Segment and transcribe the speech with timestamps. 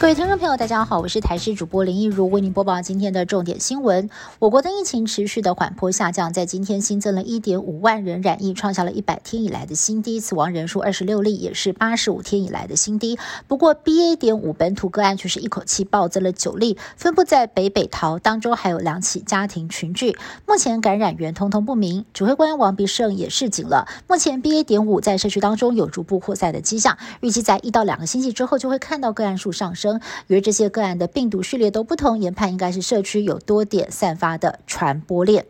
[0.00, 4.08] 各位听众朋友，大家好，我是台视主播林奕如，为您播报今天的重点新闻。
[4.38, 13.18] 我国的疫情持续的缓坡下降，在今天新增了一点五万人染疫，创下了一百天以来的新低，死亡人数二十六例，也是八十五天以来的新低。
[13.48, 14.14] 不过 BA.
[14.14, 20.16] 点五本土个案却是一口气暴增了九例，分布在北北桃，当中还有两起家庭群聚。
[20.46, 23.88] 目前感染源通通不明，指挥官王必胜也示警了。
[24.06, 24.62] 目前 BA.
[24.62, 29.87] 点五在社区当中有逐步扩散的迹象，预计在一到两个星期之后就会看到个案数上升。
[30.26, 35.46] 由于这些个案的病毒序列都不同，研判应该是社区有多点散发的传播链。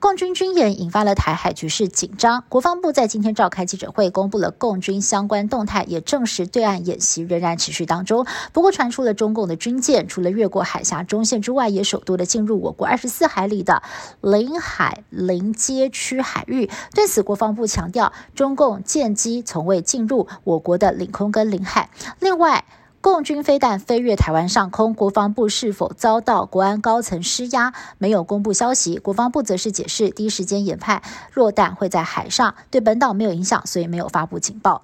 [0.00, 8.26] 共军军演引发了台海局势紧张，国防部在今天召开记者会，公布了共军相关动态，也证实对岸演习仍然持续当中。
[8.52, 13.82] 不过传出了中共的军舰除了越过海峡中线之外，也首度的进入我国二十四海里的
[14.20, 16.68] 领海临街区海域。
[16.92, 21.88] 对此，国防部强调，中共舰机从未进入我国的领空跟领海。
[22.18, 22.64] 另外，
[23.04, 27.74] 共军飞弹飞越台湾上空，国防部是否遭到国安高层施压？
[27.98, 28.96] 没有公布消息。
[28.96, 31.02] 国防部则是解释，第一时间研判
[31.34, 34.80] 落弹会在海上，对本岛没有影响，所以没有发布警报。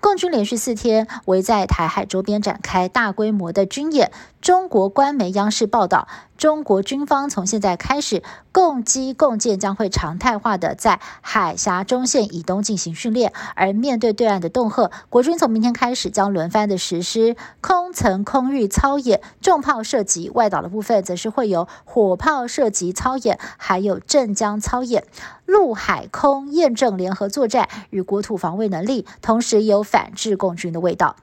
[0.00, 4.10] 共军连续四天围在台海周边展开大规模的军演。
[4.40, 13.32] 中国官媒央视报道，中国军方从现在开始，共机共建将会常态化的在海峡中线以东进行训练。
[13.54, 25.04] 而面对对岸的恫吓，国军从明天开始将轮番的实施空层空域操演、重炮射击；外岛的部分则是会有火炮射击操演，还有镇江操演。
[25.44, 31.16] 陆海空验证联合作战与国土防卫能力，同时有反制共军的味道。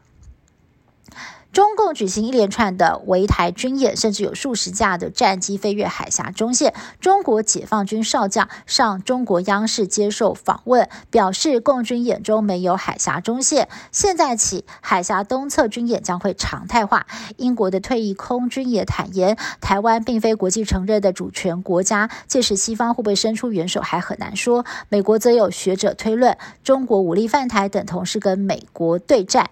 [1.52, 6.75] 中共举行一连串的围台军演，甚至有数十架的战机飞越海峡中线。
[7.02, 17.08] 中国解放军少将上中国央视接受访问，表示共军眼中没有海峡中线，现在起海峡东侧军演将会常态化。
[17.38, 24.65] 英国的退役空军也坦言，台湾并非国际承认的主权国家，届时西方会不会伸出援手还很难说。
[24.88, 29.49] 美国则有学者推论，中国武力犯台等同是跟美国对战。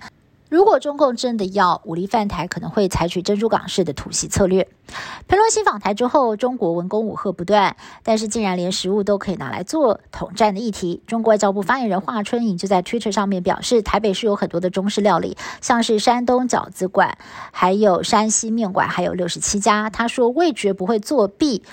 [0.50, 4.68] 如果中共真的要武力犯台，可能会采取珍珠港式的突袭策略。
[5.28, 11.02] 佩洛西访台之后，中国文攻武赫不断，但是竟然连食物都可以拿来做统战的议题。
[11.06, 17.18] 中国外交部发言人华春莹就在 Twitter 上面表示，台北是有很多的中式料理，像是山东饺子馆，
[17.52, 19.90] 还有山西面馆，还有六十七家。
[19.90, 21.64] 他说，味觉不会作弊。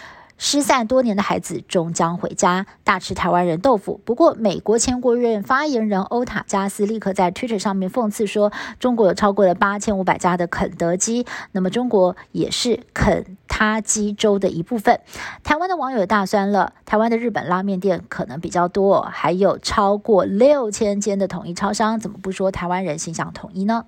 [0.46, 3.98] 失散多年的孩子终将回家，大吃台湾人豆腐。
[4.04, 15.00] 不过，美国前国务院发言人欧塔加斯立刻在 Twitter 上面讽刺说：“中国有超过了八千五百家的肯德基，那么中国也是肯他基州的一部分。”
[15.42, 23.86] 台湾的网友大酸了，台湾的日本拉面店可能比较多，还有超过六千间的统一超商，怎么不说台湾人心想统一呢？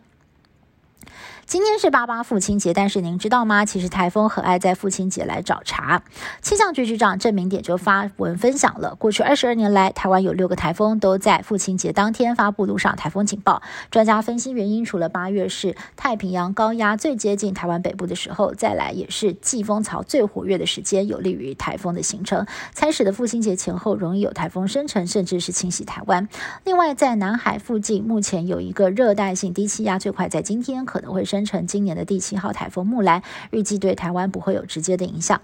[1.47, 3.65] 今天是八八父亲节，但是您知道吗？
[3.65, 6.03] 其实台风很爱在父亲节来找茬。
[6.43, 13.62] 气象局局长郑明典就发文分享了，过去二十二年来，台湾有六个台风都在父亲节当天发布路上台风警报。
[13.93, 26.28] 专家分析原因，除了八月是太平洋高压最接近台湾北部的时候，再来也是季风槽最活跃的时间，有利于台风的形成，才使得父亲节前后容易有台风生成，甚至是侵袭台湾。
[26.65, 31.36] 另外，在南海附近，目前有一个热带性低气压，最快在今天可能会生。
[31.37, 35.41] 生成今年的第七号台风木兰，预计对台湾不会有直接的影响。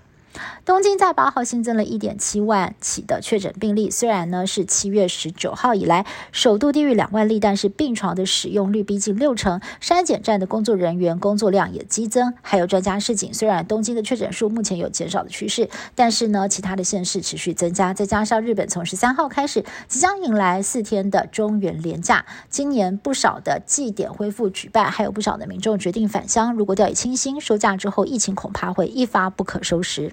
[0.65, 12.32] 东京在八号新增了一点七万起的确诊病例，虽然呢是七月十九号以来首度低于两万例，但是病床的使用率逼近六成，筛检站的工作人员工作量也激增。
[12.43, 26.54] 还有专家示警，虽然东京的确诊数目前有减少的趋势，但是呢其他的县市持续增加，再加上日本从十三号开始即将迎来四天的中元连假，今年不少的祭典恢复举办，还有不少的民众决定返乡。
[26.54, 30.12] 如果掉以轻心，收假之后疫情恐怕会一发不可收拾。